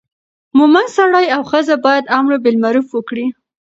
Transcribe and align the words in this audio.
مومن 0.57 0.85
سړی 0.97 1.25
او 1.35 1.41
ښځه 1.51 1.75
باید 1.85 2.11
امر 2.17 2.31
بالمعروف 2.43 2.87
وکړي. 2.91 3.25